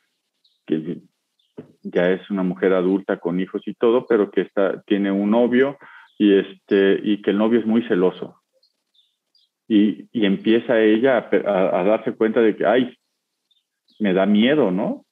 [0.67, 1.01] que
[1.83, 5.79] ya es una mujer adulta con hijos y todo, pero que está, tiene un novio
[6.19, 8.43] y, este, y que el novio es muy celoso.
[9.69, 12.97] Y, y empieza ella a, darse cuenta de que, ay,
[13.99, 15.05] me da miedo, ¿no?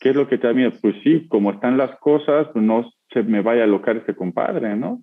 [0.00, 0.72] ¿Qué es lo que te da miedo?
[0.80, 4.76] Pues sí, como están las cosas, pues no se me vaya a alocar este compadre,
[4.76, 5.02] ¿no?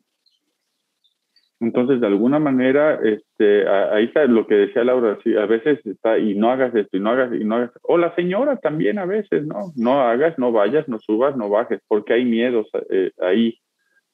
[1.60, 6.20] Entonces, de alguna manera, este, ahí está lo que decía Laura, sí, a veces está,
[6.20, 7.72] y no hagas esto, y no hagas, y no hagas.
[7.82, 9.72] O la señora también a veces, ¿no?
[9.76, 13.60] No hagas, no vayas, no subas, no bajes, porque hay miedos eh, ahí,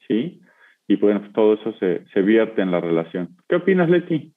[0.07, 0.39] ¿sí?
[0.87, 3.35] Y bueno, todo eso se, se vierte en la relación.
[3.49, 4.33] ¿Qué opinas, Leti?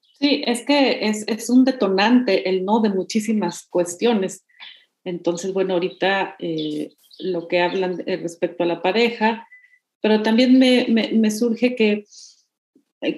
[0.00, 4.46] Sí, es que es, es un detonante el no de muchísimas cuestiones.
[5.04, 9.46] Entonces, bueno, ahorita eh, lo que hablan eh, respecto a la pareja,
[10.04, 12.04] pero también me, surge que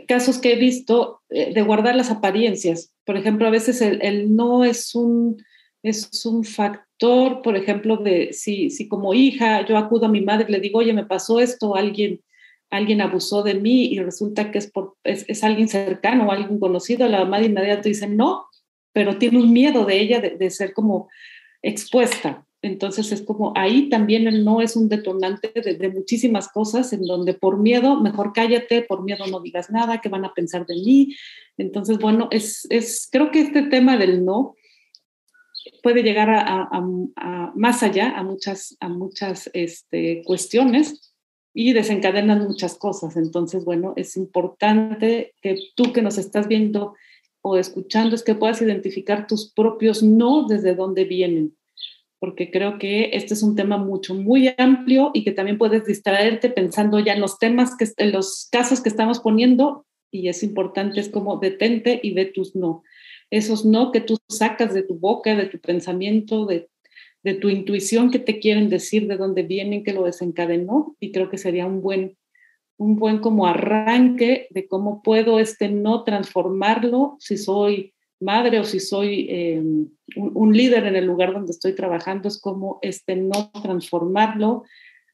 [0.07, 2.95] casos que he visto eh, de guardar las apariencias.
[3.05, 5.37] Por ejemplo, a veces el, no es un,
[5.83, 10.47] es un factor, por ejemplo, de si, si como hija yo acudo a mi madre
[10.49, 12.21] y le digo, oye, me pasó esto, alguien,
[12.71, 16.61] alguien abusó de mí y resulta que es, por, es, es alguien cercano o alguien
[16.61, 18.47] conocido, la mamá de inmediato dice, no,
[18.93, 21.09] pero tiene un miedo de ella de ser como
[21.63, 22.46] expuesta.
[22.67, 27.33] Entonces es como ahí también el no es un detonante de, muchísimas cosas en donde
[27.33, 31.15] por miedo, mejor cállate, por miedo no digas nada, ¿qué van a pensar de mí?
[31.57, 34.57] Entonces, bueno, es, es creo que este tema del no
[35.83, 36.83] puede llegar a,
[37.55, 41.15] más allá, a muchas, a muchas este, cuestiones
[41.55, 43.17] y desencadenan muchas cosas.
[43.17, 46.95] Entonces, bueno, es importante que tú que nos estás viendo
[47.43, 51.56] o escuchando es que puedas identificar tus propios no desde dónde vienen
[52.19, 56.49] porque creo que este es un tema mucho, muy amplio y que también puedes distraerte
[56.49, 61.01] pensando ya en los temas, que, en los casos que estamos poniendo y es importante,
[61.01, 62.83] es como detente y ve tus no.
[63.31, 66.69] Esos no que tú sacas de tu boca, de tu pensamiento, de,
[67.23, 71.29] de tu intuición que te quieren decir, de dónde vienen, que lo desencadenó y creo
[71.29, 72.17] que sería un buen,
[72.79, 78.81] un buen como arranque de cómo puedo este no transformarlo si soy madre o si
[78.81, 79.63] soy eh,
[80.17, 84.65] un, líder en el lugar donde estoy trabajando, es como este no transformarlo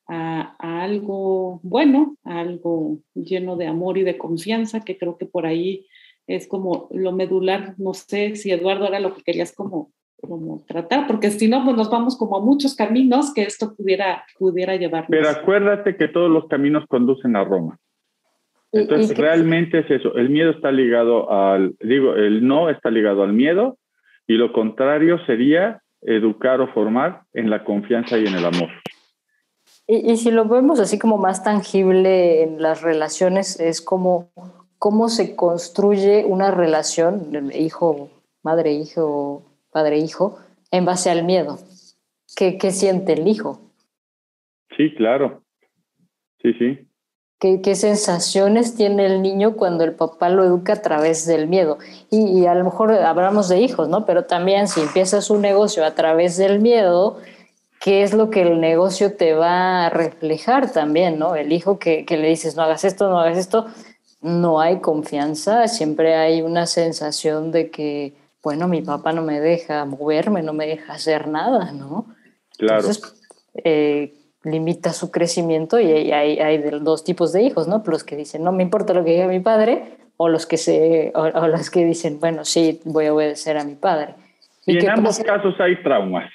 [0.09, 5.47] a, algo bueno, a algo lleno de amor y de confianza, que creo que por
[5.47, 5.87] ahí
[6.27, 11.07] es como lo medular, no sé si Eduardo era lo que querías como, como tratar,
[11.07, 15.11] porque si no, pues nos vamos como a muchos caminos que esto pudiera, pudiera llevarnos.
[15.11, 17.79] Pero acuérdate que todos los caminos conducen a Roma.
[18.73, 20.15] Entonces, realmente es eso.
[20.15, 23.79] El miedo está ligado al, digo, el no está ligado al miedo
[24.27, 28.71] y lo contrario sería educar o formar en la confianza y en el amor.
[29.87, 34.31] Y, si lo vemos así como más tangible en las relaciones, es como
[34.79, 38.11] cómo se construye una relación, hijo,
[38.43, 40.39] madre, hijo, padre, hijo,
[40.71, 41.59] en base al miedo.
[42.37, 43.61] ¿Qué, qué siente el hijo?
[44.77, 45.43] Sí, claro.
[46.41, 46.89] Sí, sí.
[47.43, 51.79] ¿Qué, sensaciones tiene el niño cuando el papá lo educa a través del miedo?
[52.09, 54.07] Y, a lo mejor hablamos de hijos, ¿no?
[54.07, 57.19] Pero también si empiezas un negocio a través del miedo,
[57.81, 61.35] ¿qué es lo que el negocio te va a reflejar también, ¿no?
[61.35, 63.67] El hijo que, que le dices, no hagas esto, no hagas esto,
[64.21, 69.85] no hay confianza, siempre hay una sensación de que, bueno, mi papá no me deja
[69.85, 72.07] moverme, no me deja hacer nada, ¿no?
[72.57, 72.83] Claro.
[72.83, 73.15] Entonces,
[73.65, 74.15] eh,
[74.45, 77.83] limita su crecimiento y hay, hay, dos tipos de hijos, ¿no?
[77.87, 81.13] Los que dicen, no me importa lo que diga mi padre, o los que, se,
[81.15, 84.15] o, los que dicen, bueno, sí, voy a obedecer a mi padre.
[84.67, 86.31] Y, en ambos casos hay traumas.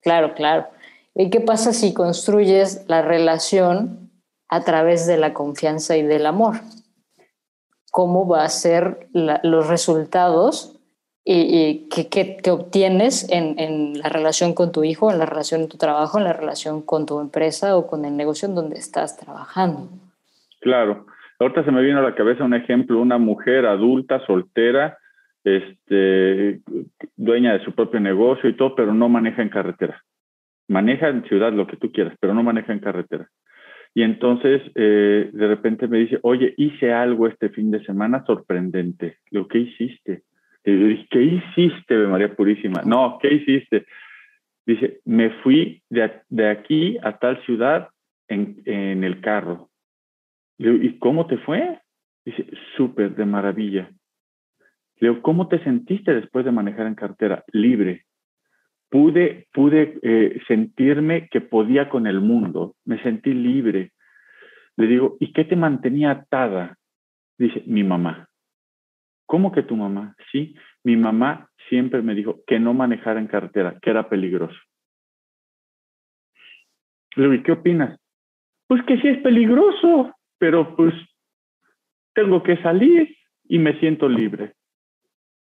[0.00, 0.66] Claro, claro.
[1.14, 4.10] ¿Y qué pasa si construyes la relación
[4.48, 6.56] a través de la confianza y del amor?
[7.90, 10.73] ¿Cómo va a ser los resultados
[11.24, 16.18] y, que, obtienes en, la relación con tu hijo, en la relación en tu trabajo,
[16.18, 19.88] en la relación con tu empresa o con el negocio en donde estás trabajando.
[20.60, 21.06] Claro.
[21.38, 24.98] Ahorita se me vino a la cabeza un ejemplo, una mujer adulta, soltera,
[25.42, 26.60] este,
[27.16, 30.02] dueña de su propio negocio y todo, pero no maneja en carretera.
[30.68, 33.28] Maneja en ciudad lo que tú quieras, pero no maneja en carretera.
[33.94, 39.18] Y entonces eh, de repente me dice, oye, hice algo este fin de semana sorprendente.
[39.30, 40.22] Lo que hiciste
[40.64, 42.82] y ¿qué hiciste, María Purísima?
[42.84, 43.86] No, ¿qué hiciste?
[44.66, 47.90] Dice, me fui de, aquí a tal ciudad
[48.28, 49.68] en, en el carro.
[50.58, 51.80] ¿y cómo te fue?
[52.24, 52.46] Dice,
[52.76, 53.90] súper, de maravilla.
[55.00, 57.44] Le digo, ¿cómo te sentiste después de manejar en cartera?
[57.52, 58.06] Libre.
[58.88, 62.76] Pude, pude eh, sentirme que podía con el mundo.
[62.84, 63.92] Me sentí libre.
[64.76, 66.78] Le digo, ¿y qué te mantenía atada?
[67.36, 68.28] Dice, mi mamá.
[69.34, 70.14] ¿Cómo que tu mamá?
[70.30, 70.54] Sí,
[70.84, 74.56] mi mamá siempre me dijo que no manejara en carretera, que era peligroso.
[77.16, 77.98] ¿y qué opinas?
[78.68, 80.94] Pues que sí es peligroso, pero pues
[82.14, 83.16] tengo que salir
[83.48, 84.52] y me siento libre.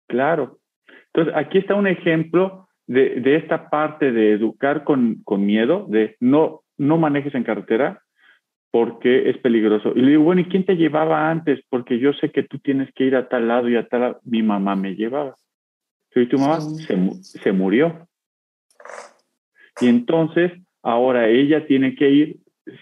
[0.06, 0.60] Claro.
[1.06, 6.14] Entonces, aquí está un ejemplo de, de esta parte de educar con, con, miedo, de
[6.20, 8.00] no, no manejes en carretera,
[8.70, 9.92] porque es peligroso.
[9.94, 11.60] Y le digo, bueno, ¿y quién te llevaba antes?
[11.68, 14.20] Porque yo sé que tú tienes que ir a tal lado y a tal lado.
[14.24, 15.34] Mi mamá me llevaba.
[16.14, 18.08] Y tu mamá se, murió.
[19.80, 20.52] Y entonces,
[20.82, 22.36] ahora ella tiene que ir,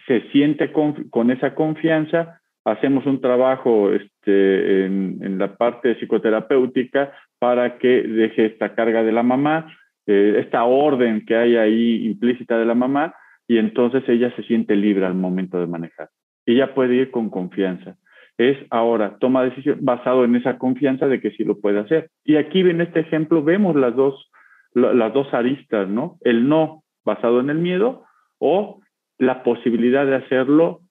[0.06, 8.02] se siente con, esa confianza, hacemos un trabajo este, en, la parte psicoterapéutica para que
[8.02, 9.74] deje esta carga de la mamá,
[10.06, 13.14] eh, esta orden que hay ahí implícita de la mamá,
[13.48, 16.10] y entonces ella se siente libre al momento de manejar.
[16.46, 17.96] Ella puede ir con confianza.
[18.36, 22.10] Es ahora, toma decisión basado en esa confianza de que sí lo puede hacer.
[22.24, 24.30] Y aquí en este ejemplo vemos las dos,
[24.74, 26.18] las dos aristas, ¿no?
[26.20, 28.04] El no basado en el miedo
[28.38, 28.80] o
[29.18, 30.82] la posibilidad de hacerlo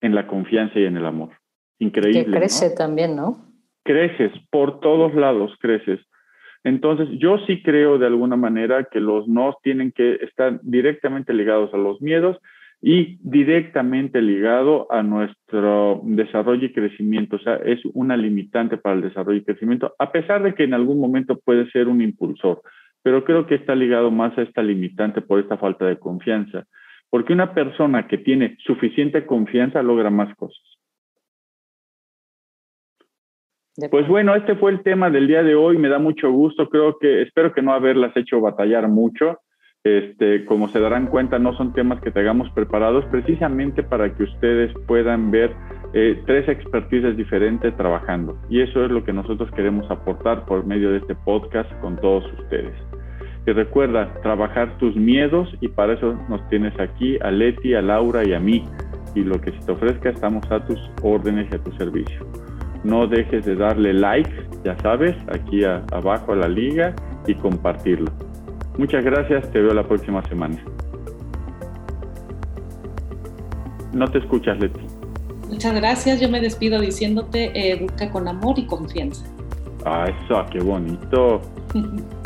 [0.00, 1.30] en la confianza y en el amor.
[1.78, 2.24] Increíble.
[2.24, 3.44] Que crece también, ¿no?
[3.84, 6.00] Creces, por todos lados creces.
[6.64, 11.74] Entonces, yo sí creo de alguna manera que los no tienen que estar directamente ligados
[11.74, 12.38] a los miedos
[12.80, 17.36] y directamente ligado a nuestro desarrollo y crecimiento.
[17.36, 20.74] O sea, es una limitante para el desarrollo y crecimiento, a pesar de que en
[20.74, 22.62] algún momento puede ser un impulsor,
[23.02, 26.64] pero creo que está ligado más a esta limitante por esta falta de confianza.
[27.08, 30.62] Porque una persona que tiene suficiente confianza logra más cosas.
[33.90, 35.78] Pues bueno, este fue el tema del día de hoy.
[35.78, 36.68] Me da mucho gusto.
[36.68, 39.38] Creo que espero que no haberlas hecho batallar mucho.
[39.84, 44.72] Este, como se darán cuenta, no son temas que tengamos preparados precisamente para que ustedes
[44.86, 45.52] puedan ver
[45.92, 48.38] eh, tres expertices diferentes trabajando.
[48.48, 52.24] Y eso es lo que nosotros queremos aportar por medio de este podcast con todos
[52.40, 52.74] ustedes.
[53.44, 58.22] Y recuerda, trabajar tus miedos y para eso nos tienes aquí a Leti, a Laura
[58.24, 58.64] y a mí
[59.14, 62.26] y lo que se te ofrezca estamos a tus órdenes y a tu servicio.
[62.84, 64.30] No dejes de darle like,
[64.64, 66.94] ya sabes, aquí abajo a la liga
[67.26, 68.10] y compartirlo.
[68.78, 70.56] Muchas gracias, te veo la próxima semana.
[73.92, 74.80] No te escuchas, Leti.
[75.48, 79.24] Muchas gracias, yo me despido diciéndote educa con amor y confianza.
[79.84, 81.40] Ah, eso, qué bonito.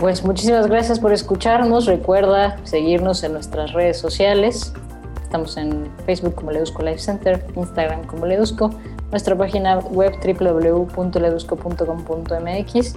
[0.00, 1.86] Pues muchísimas gracias por escucharnos.
[1.86, 4.74] Recuerda seguirnos en nuestras redes sociales.
[5.22, 8.70] Estamos en Facebook como Ledusco Life Center, Instagram como Ledusco,
[9.14, 12.96] nuestra página web www.ledusco.com.mx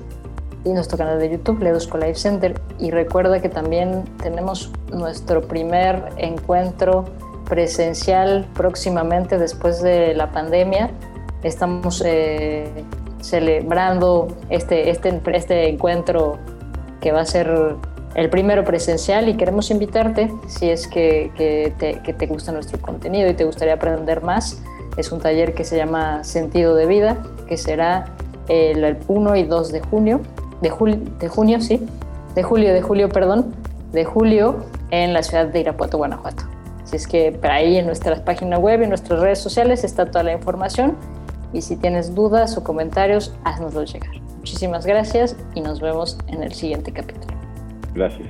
[0.64, 2.60] y nuestro canal de YouTube Ledusco Life Center.
[2.80, 7.06] Y recuerda que también tenemos nuestro primer encuentro
[7.48, 10.90] presencial próximamente después de la pandemia.
[11.44, 12.68] Estamos eh,
[13.22, 16.40] celebrando este, este, este encuentro
[17.00, 17.76] que va a ser
[18.16, 21.32] el primero presencial y queremos invitarte, si es que,
[21.78, 24.60] te, que, te, gusta nuestro contenido y te gustaría aprender más,
[24.98, 27.18] es un taller que se llama Sentido de Vida,
[27.48, 28.06] que será
[28.50, 30.22] el, 1 y 2 de junio,
[30.62, 30.70] de,
[31.20, 31.86] de junio, sí,
[32.36, 33.54] de julio, de julio, perdón,
[33.94, 36.44] de julio en la ciudad de Irapuato, Guanajuato.
[36.84, 40.24] Así es que por ahí en nuestra página web en nuestras redes sociales está toda
[40.24, 40.96] la información
[41.54, 44.12] y si tienes dudas o comentarios, haznoslo llegar.
[44.38, 47.36] Muchísimas gracias y nos vemos en el siguiente capítulo.
[47.94, 48.28] Gracias.